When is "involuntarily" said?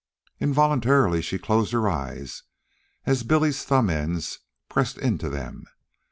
0.39-1.21